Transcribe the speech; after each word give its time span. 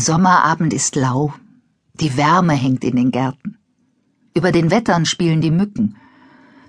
Der 0.00 0.14
Sommerabend 0.14 0.72
ist 0.72 0.96
lau. 0.96 1.34
Die 1.92 2.16
Wärme 2.16 2.54
hängt 2.54 2.84
in 2.84 2.96
den 2.96 3.10
Gärten. 3.10 3.58
Über 4.34 4.50
den 4.50 4.70
Wettern 4.70 5.04
spielen 5.04 5.42
die 5.42 5.50
Mücken. 5.50 5.98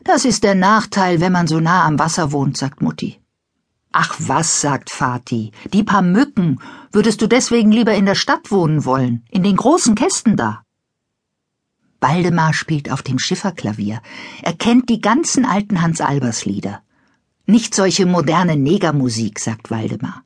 Das 0.04 0.26
ist 0.26 0.44
der 0.44 0.54
Nachteil, 0.54 1.22
wenn 1.22 1.32
man 1.32 1.48
so 1.48 1.62
nah 1.62 1.86
am 1.86 1.98
Wasser 1.98 2.34
wohnt, 2.34 2.58
sagt 2.58 2.82
Mutti. 2.82 3.22
Ach 3.94 4.14
was, 4.20 4.60
sagt 4.60 4.90
Vati, 4.90 5.54
die 5.72 5.84
paar 5.84 6.02
Mücken. 6.02 6.60
Würdest 6.92 7.22
du 7.22 7.28
deswegen 7.28 7.72
lieber 7.72 7.94
in 7.94 8.06
der 8.06 8.16
Stadt 8.16 8.52
wohnen 8.52 8.84
wollen, 8.84 9.24
in 9.32 9.44
den 9.44 9.56
großen 9.56 9.96
Kästen 9.96 10.36
da? 10.36 10.64
Waldemar 12.02 12.54
spielt 12.54 12.92
auf 12.92 13.02
dem 13.02 13.18
Schifferklavier. 13.18 14.02
Er 14.42 14.54
kennt 14.54 14.90
die 14.90 15.00
ganzen 15.00 15.46
alten 15.46 15.82
Hans 15.82 16.02
Albers 16.02 16.44
Lieder. 16.44 16.82
Nicht 17.46 17.76
solche 17.76 18.06
moderne 18.06 18.58
Negermusik, 18.58 19.40
sagt 19.40 19.72
Waldemar. 19.72 20.26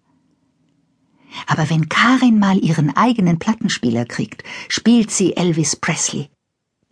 Aber 1.47 1.69
wenn 1.69 1.89
Karin 1.89 2.39
mal 2.39 2.57
ihren 2.57 2.95
eigenen 2.95 3.39
Plattenspieler 3.39 4.05
kriegt, 4.05 4.43
spielt 4.69 5.11
sie 5.11 5.35
Elvis 5.35 5.75
Presley. 5.75 6.29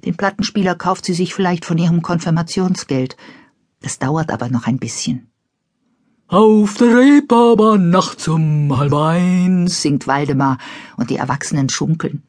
Den 0.05 0.17
Plattenspieler 0.17 0.75
kauft 0.75 1.05
sie 1.05 1.13
sich 1.13 1.33
vielleicht 1.33 1.65
von 1.65 1.77
ihrem 1.77 2.01
Konfirmationsgeld. 2.01 3.15
Das 3.81 3.99
dauert 3.99 4.31
aber 4.31 4.49
noch 4.49 4.67
ein 4.67 4.79
bisschen. 4.79 5.29
Auf 6.27 6.77
der 6.77 6.97
Reeperbahn 6.97 7.89
nachts 7.89 8.27
um 8.27 8.75
halb 8.77 8.93
eins, 8.93 9.81
singt 9.81 10.07
Waldemar, 10.07 10.57
und 10.97 11.09
die 11.09 11.17
Erwachsenen 11.17 11.69
schunkeln. 11.69 12.23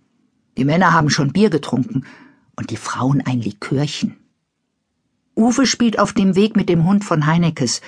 Die 0.57 0.65
Männer 0.65 0.93
haben 0.93 1.11
schon 1.11 1.33
Bier 1.33 1.51
getrunken 1.51 2.05
und 2.57 2.71
die 2.71 2.77
Frauen 2.77 3.23
ein 3.25 3.41
Likörchen. 3.41 4.17
Uwe 5.37 5.67
spielt 5.67 5.99
auf 5.99 6.13
dem 6.13 6.37
Weg 6.37 6.55
mit 6.55 6.69
dem 6.69 6.85
Hund 6.85 7.05
von 7.05 7.27
Heinekes. 7.27 7.81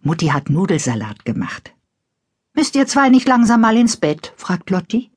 Mutti 0.00 0.28
hat 0.28 0.48
Nudelsalat 0.48 1.24
gemacht. 1.24 1.74
Müsst 2.54 2.74
ihr 2.74 2.86
zwei 2.86 3.08
nicht 3.08 3.28
langsam 3.28 3.60
mal 3.60 3.76
ins 3.76 3.96
Bett? 3.96 4.32
fragt 4.36 4.70
Lotti. 4.70 5.10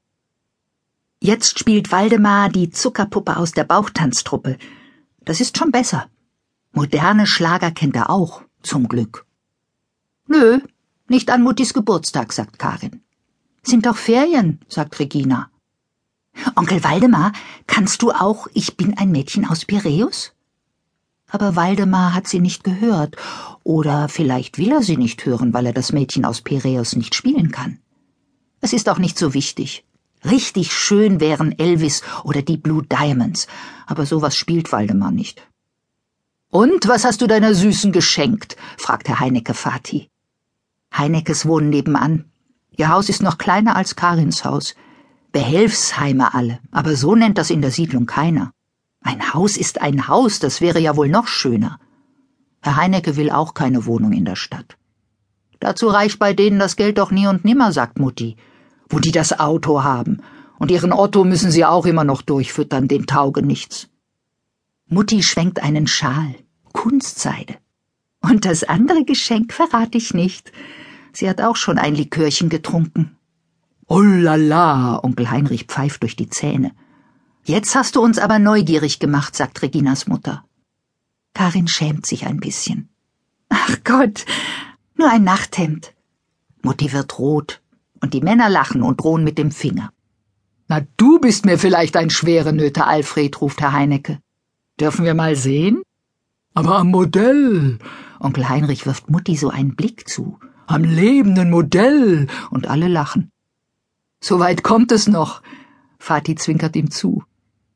Jetzt 1.20 1.59
spielt 1.59 1.91
Waldemar 1.91 2.49
die 2.49 2.71
Zuckerpuppe 2.71 3.37
aus 3.37 3.51
der 3.51 3.63
Bauchtanztruppe. 3.63 4.57
Das 5.24 5.40
ist 5.40 5.57
schon 5.57 5.71
besser. 5.71 6.09
Moderne 6.71 7.27
Schlager 7.27 7.71
kennt 7.71 7.96
er 7.96 8.09
auch, 8.09 8.43
zum 8.63 8.87
Glück. 8.87 9.26
Nö, 10.27 10.59
nicht 11.07 11.29
an 11.29 11.43
Muttis 11.43 11.74
Geburtstag, 11.74 12.34
sagt 12.34 12.57
Karin. 12.57 13.02
Sind 13.63 13.85
doch 13.85 13.98
Ferien, 13.98 14.59
sagt 14.68 14.98
Regina. 14.99 15.52
Onkel 16.55 16.84
Waldemar, 16.84 17.34
kannst 17.68 18.02
du 18.02 18.12
auch 18.12 18.48
Ich 18.54 18.77
bin 18.77 18.98
ein 18.98 19.12
Mädchen 19.12 19.46
aus 19.46 19.65
Piräus? 19.65 20.34
Aber 21.27 21.55
Waldemar 21.55 22.13
hat 22.13 22.27
sie 22.27 22.40
nicht 22.40 22.63
gehört, 22.63 23.15
oder 23.63 24.09
vielleicht 24.09 24.57
will 24.57 24.71
er 24.71 24.81
sie 24.81 24.98
nicht 24.98 25.26
hören, 25.26 25.54
weil 25.54 25.67
er 25.67 25.73
das 25.73 25.91
Mädchen 25.91 26.26
aus 26.26 26.41
Piräus 26.41 26.95
nicht 26.95 27.15
spielen 27.15 27.51
kann. 27.51 27.79
Es 28.59 28.73
ist 28.73 28.90
auch 28.90 28.99
nicht 28.99 29.18
so 29.18 29.34
wichtig. 29.34 29.85
Richtig 30.23 30.71
schön 30.71 31.20
wären 31.20 31.57
Elvis 31.57 32.03
oder 32.23 32.41
die 32.41 32.57
Blue 32.57 32.84
Diamonds, 32.84 33.48
aber 33.87 34.05
sowas 34.05 34.35
spielt 34.35 34.71
Waldemar 34.71 35.12
nicht. 35.12 35.48
Und 36.49 36.87
was 36.87 37.05
hast 37.05 37.21
du 37.21 37.27
deiner 37.27 37.55
Süßen 37.55 37.91
geschenkt? 37.91 38.57
fragte 38.77 39.20
Heinecke 39.20 39.53
Fati. 39.53 40.09
Heineckes 40.96 41.46
wohnen 41.46 41.70
nebenan. 41.70 42.25
Ihr 42.75 42.90
Haus 42.90 43.09
ist 43.09 43.23
noch 43.23 43.37
kleiner 43.37 43.75
als 43.75 43.96
Karins 43.96 44.43
Haus. 44.43 44.75
Behelfsheime 45.31 46.34
alle, 46.34 46.59
aber 46.71 46.96
so 46.96 47.15
nennt 47.15 47.37
das 47.37 47.49
in 47.49 47.62
der 47.62 47.71
Siedlung 47.71 48.05
keiner. 48.05 48.51
Ein 49.01 49.34
Haus 49.34 49.57
ist 49.57 49.81
ein 49.81 50.07
Haus, 50.07 50.40
das 50.40 50.62
wäre 50.62 50.79
ja 50.79 50.96
wohl 50.98 51.07
noch 51.07 51.27
schöner. 51.27 51.79
Herr 52.62 52.76
Heinecke 52.76 53.15
will 53.15 53.31
auch 53.31 53.54
keine 53.54 53.85
Wohnung 53.85 54.13
in 54.13 54.26
der 54.26 54.35
Stadt. 54.35 54.77
Dazu 55.59 55.87
reicht 55.87 56.20
bei 56.20 56.34
denen 56.34 56.59
das 56.59 56.76
Geld 56.76 56.98
doch 56.98 57.12
nie 57.12 57.27
und 57.27 57.45
nimmer, 57.45 57.71
sagt 57.71 57.99
Mutti 57.99 58.37
wo 58.91 58.99
die 58.99 59.12
das 59.12 59.40
Auto 59.40 59.84
haben. 59.84 60.21
Und 60.59 60.70
ihren 60.70 60.93
Otto 60.93 61.23
müssen 61.23 61.49
sie 61.49 61.65
auch 61.65 61.85
immer 61.85 62.03
noch 62.03 62.21
durchfüttern, 62.21 62.87
den 62.87 63.07
tauge 63.07 63.41
nichts. 63.41 63.87
Mutti 64.88 65.23
schwenkt 65.23 65.63
einen 65.63 65.88
Schal, 65.88 66.35
Kunstseide. 66.73 67.56
Und 68.22 68.46
das 68.46 68.63
andere 68.63 69.03
Geschenk 69.03 69.53
verrate 69.53 69.97
ich 69.97 70.13
nicht. 70.13 70.52
Sie 71.13 71.28
hat 71.28 71.41
auch 71.41 71.56
schon 71.56 71.80
ein 71.80 71.96
Likörchen 71.96 72.50
getrunken. 72.50 73.18
Oh 73.88 74.02
la 74.02 74.36
la, 74.36 75.03
Onkel 75.03 75.31
Heinrich 75.31 75.66
pfeift 75.66 76.03
durch 76.03 76.16
die 76.16 76.30
Zähne. 76.30 76.72
Jetzt 77.44 77.75
hast 77.75 77.96
du 77.96 78.02
uns 78.02 78.19
aber 78.19 78.38
neugierig 78.38 79.00
gemacht, 79.00 79.36
sagt 79.36 79.62
Reginas 79.63 80.07
Mutter. 80.07 80.44
Karin 81.34 81.68
schämt 81.68 82.06
sich 82.06 82.25
ein 82.25 82.40
bisschen. 82.40 82.90
Ach 83.50 83.78
Gott, 83.84 84.25
nur 84.96 85.09
ein 85.09 85.24
Nachthemd. 85.24 85.94
Mutti 86.62 86.94
wird 86.94 87.18
rot 87.19 87.62
und 88.02 88.14
die 88.14 88.22
Männer 88.22 88.50
lachen 88.50 88.81
und 88.84 89.02
drohen 89.02 89.24
mit 89.24 89.38
dem 89.38 89.52
Finger. 89.52 89.92
Na, 90.68 90.81
du 90.97 91.19
bist 91.19 91.46
mir 91.46 91.58
vielleicht 91.58 91.97
ein 91.97 92.09
schwere 92.09 92.53
Nöte, 92.53 92.86
Alfred, 92.86 93.42
ruft 93.42 93.62
Herr 93.62 93.74
Heinecke. 93.74 94.19
Dürfen 94.80 95.06
wir 95.06 95.14
mal 95.14 95.36
sehen? 95.36 95.81
Aber 96.53 96.78
am 96.78 96.88
Modell. 96.90 97.78
Onkel 98.19 98.48
Heinrich 98.50 98.86
wirft 98.86 99.09
Mutti 99.09 99.36
so 99.36 99.50
einen 99.50 99.75
Blick 99.75 100.08
zu. 100.08 100.40
Am 100.68 100.84
lebenden 100.84 101.50
Modell. 101.50 102.28
Und 102.50 102.68
alle 102.68 102.88
lachen. 102.88 103.31
So 104.22 104.40
weit 104.40 104.63
kommt 104.63 104.92
es 104.92 105.08
noch. 105.08 105.42
Vati 106.00 106.36
zwinkert 106.36 106.75
ihm 106.75 106.92
zu. 106.92 107.24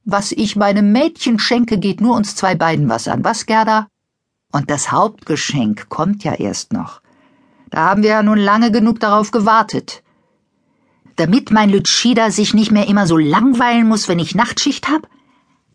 Was 0.05 0.31
ich 0.31 0.55
meinem 0.55 0.91
Mädchen 0.91 1.39
schenke, 1.39 1.77
geht 1.77 1.99
nur 1.99 2.15
uns 2.15 2.35
zwei 2.35 2.55
beiden 2.55 2.87
was 2.89 3.07
an. 3.07 3.23
Was, 3.23 3.45
Gerda? 3.45 3.87
Und 4.51 4.69
das 4.69 4.91
Hauptgeschenk 4.91 5.89
kommt 5.89 6.23
ja 6.23 6.33
erst 6.33 6.71
noch. 6.71 7.01
Da 7.69 7.89
haben 7.89 8.03
wir 8.03 8.11
ja 8.11 8.23
nun 8.23 8.37
lange 8.37 8.71
genug 8.71 8.99
darauf 8.99 9.31
gewartet 9.31 10.03
damit 11.15 11.51
mein 11.51 11.69
Lütschida 11.69 12.29
sich 12.31 12.53
nicht 12.53 12.71
mehr 12.71 12.87
immer 12.87 13.07
so 13.07 13.17
langweilen 13.17 13.87
muss, 13.87 14.07
wenn 14.07 14.19
ich 14.19 14.35
Nachtschicht 14.35 14.89
hab, 14.89 15.07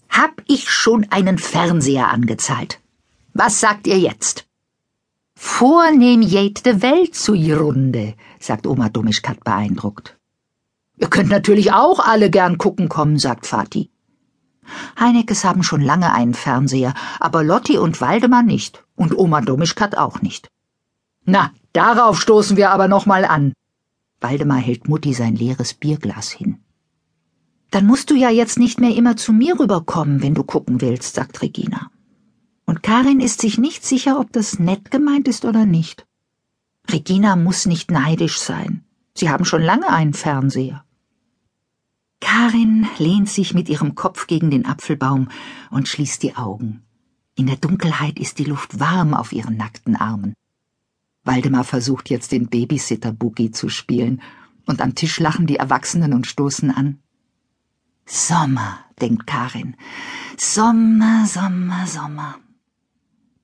hab 0.09 0.43
ich 0.47 0.71
schon 0.71 1.07
einen 1.11 1.39
Fernseher 1.39 2.09
angezahlt. 2.09 2.81
Was 3.33 3.61
sagt 3.61 3.87
ihr 3.87 3.99
jetzt? 3.99 4.47
Vornehm 5.35 6.21
jät 6.21 6.67
de 6.67 6.83
Welt 6.83 7.15
zu 7.15 7.33
ihr 7.33 7.59
Runde, 7.59 8.15
sagt 8.39 8.67
Oma 8.67 8.91
Domischkat 8.91 9.43
beeindruckt. 9.43 10.19
Ihr 10.99 11.09
könnt 11.09 11.31
natürlich 11.31 11.73
auch 11.73 12.01
alle 12.01 12.29
gern 12.29 12.59
gucken 12.59 12.91
kommen, 12.91 13.19
sagt 13.19 13.47
Vati. 13.47 13.91
Heinekes 14.99 15.45
haben 15.45 15.63
schon 15.63 15.81
lange 15.81 16.13
einen 16.13 16.35
Fernseher, 16.35 16.95
aber 17.19 17.43
Lotti 17.43 17.79
und 17.79 18.01
Waldemar 18.01 18.43
nicht 18.43 18.85
und 18.97 19.17
Oma 19.17 19.41
Domischkat 19.41 19.97
auch 19.97 20.23
nicht. 20.23 20.49
Na, 21.25 21.53
darauf 21.73 22.21
stoßen 22.21 22.57
wir 22.57 22.71
aber 22.71 22.89
noch 22.89 23.07
mal 23.07 23.25
an, 23.25 23.53
Waldemar 24.21 24.59
hält 24.59 24.89
Mutti 24.89 25.15
sein 25.15 25.35
leeres 25.35 25.75
Bierglas 25.75 26.31
hin. 26.31 26.59
Dann 27.71 27.87
musst 27.87 28.11
du 28.11 28.15
ja 28.15 28.31
jetzt 28.31 28.59
nicht 28.59 28.81
mehr 28.81 28.95
immer 28.95 29.17
zu 29.17 29.33
mir 29.33 29.59
rüberkommen, 29.59 30.23
wenn 30.23 30.35
du 30.35 30.45
gucken 30.45 30.81
willst, 30.81 31.15
sagt 31.15 31.41
Regina. 31.41 31.91
Und 32.67 32.83
Karin 32.83 33.21
ist 33.21 33.41
sich 33.41 33.59
nicht 33.59 33.85
sicher, 33.85 34.21
ob 34.21 34.33
das 34.33 34.59
nett 34.59 34.91
gemeint 34.91 35.27
ist 35.29 35.45
oder 35.45 35.67
nicht. 35.67 36.07
Regina 36.91 37.37
muss 37.37 37.67
nicht 37.67 37.91
neidisch 37.91 38.39
sein. 38.39 38.85
Sie 39.15 39.31
haben 39.31 39.45
schon 39.45 39.63
lange 39.63 39.89
einen 39.89 40.15
Fernseher. 40.15 40.85
Karin 42.33 42.87
lehnt 42.99 43.29
sich 43.29 43.55
mit 43.55 43.69
ihrem 43.69 43.97
Kopf 43.97 44.29
gegen 44.29 44.53
den 44.53 44.65
Apfelbaum 44.65 45.29
und 45.69 45.89
schließt 45.89 46.23
die 46.23 46.37
Augen. 46.37 46.85
In 47.35 47.49
der 47.49 47.57
Dunkelheit 47.57 48.21
ist 48.21 48.39
die 48.39 48.45
Luft 48.45 48.79
warm 48.79 49.15
auf 49.15 49.33
ihren 49.33 49.57
nackten 49.57 49.97
Armen. 49.97 50.35
Waldemar 51.25 51.65
versucht 51.65 52.09
jetzt 52.09 52.31
den 52.31 52.47
Babysitter-Boogie 52.47 53.51
zu 53.51 53.69
spielen, 53.69 54.23
und 54.65 54.81
am 54.81 54.95
Tisch 54.95 55.19
lachen 55.19 55.49
die 55.49 55.57
Erwachsenen 55.57 56.13
und 56.13 56.29
stoßen 56.29 56.71
an. 56.71 57.01
Sommer, 58.07 58.79
denkt 59.01 59.27
Karin. 59.27 59.75
Sommer, 60.39 61.27
Sommer, 61.27 61.89
Sommer. 61.89 62.39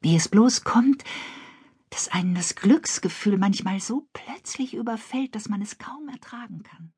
Wie 0.00 0.14
es 0.14 0.28
bloß 0.28 0.62
kommt, 0.62 1.02
dass 1.90 2.06
einen 2.06 2.36
das 2.36 2.54
Glücksgefühl 2.54 3.36
manchmal 3.36 3.80
so 3.80 4.06
plötzlich 4.12 4.74
überfällt, 4.74 5.34
dass 5.34 5.48
man 5.48 5.60
es 5.60 5.78
kaum 5.78 6.08
ertragen 6.08 6.62
kann. 6.62 6.92